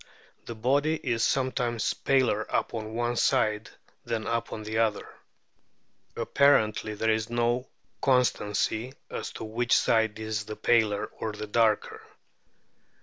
[0.45, 3.69] The body is sometimes paler upon one side
[4.03, 5.07] than upon the other;
[6.15, 7.67] apparently there is no
[8.01, 12.01] constancy as to which side is the paler or the darker.